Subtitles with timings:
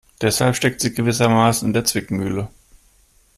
[0.19, 2.49] Deshalb steckt sie gewissermaßen in der Zwickmühle.